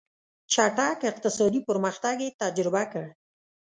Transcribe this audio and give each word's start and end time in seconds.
چټک 0.53 0.99
اقتصادي 1.11 1.59
پرمختګ 1.67 2.17
یې 2.25 2.35
تجربه 2.41 2.83
کړ. 2.91 3.05